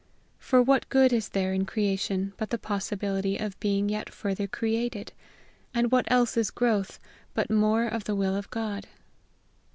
For 0.39 0.63
what 0.63 0.89
good 0.89 1.13
is 1.13 1.29
there 1.29 1.53
in 1.53 1.63
creation 1.67 2.33
but 2.37 2.49
the 2.49 2.57
possibility 2.57 3.37
of 3.37 3.59
being 3.59 3.87
yet 3.87 4.09
further 4.11 4.47
created? 4.47 5.13
And 5.75 5.91
what 5.91 6.11
else 6.11 6.37
is 6.37 6.49
growth 6.49 6.99
but 7.35 7.51
more 7.51 7.83
of 7.85 8.05
the 8.05 8.15
will 8.15 8.35
of 8.35 8.49
God? 8.49 8.87